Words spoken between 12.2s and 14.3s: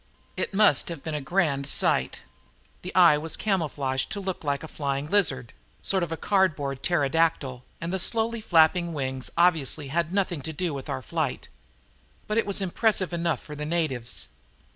But it was impressive enough for the natives.